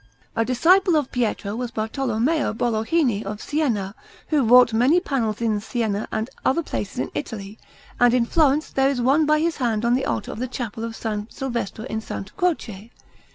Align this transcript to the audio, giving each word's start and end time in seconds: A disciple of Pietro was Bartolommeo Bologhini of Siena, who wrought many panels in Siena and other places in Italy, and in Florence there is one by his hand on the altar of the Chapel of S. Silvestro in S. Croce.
A 0.35 0.43
disciple 0.43 0.95
of 0.95 1.11
Pietro 1.11 1.55
was 1.55 1.69
Bartolommeo 1.69 2.53
Bologhini 2.55 3.23
of 3.23 3.39
Siena, 3.39 3.93
who 4.29 4.41
wrought 4.43 4.73
many 4.73 4.99
panels 4.99 5.41
in 5.41 5.59
Siena 5.61 6.07
and 6.11 6.27
other 6.43 6.63
places 6.63 6.97
in 6.97 7.11
Italy, 7.13 7.59
and 7.99 8.11
in 8.11 8.25
Florence 8.25 8.71
there 8.71 8.89
is 8.89 8.99
one 8.99 9.27
by 9.27 9.39
his 9.39 9.57
hand 9.57 9.85
on 9.85 9.93
the 9.93 10.07
altar 10.07 10.31
of 10.31 10.39
the 10.39 10.47
Chapel 10.47 10.83
of 10.83 10.93
S. 10.95 11.25
Silvestro 11.29 11.85
in 11.85 11.97
S. 12.01 12.25
Croce. 12.35 12.91